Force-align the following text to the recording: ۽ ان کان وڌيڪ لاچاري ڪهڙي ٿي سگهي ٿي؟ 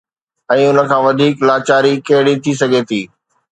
۽ 0.53 0.61
ان 0.69 0.77
کان 0.91 1.01
وڌيڪ 1.07 1.35
لاچاري 1.49 1.93
ڪهڙي 2.07 2.35
ٿي 2.43 2.51
سگهي 2.61 2.81
ٿي؟ 2.89 3.01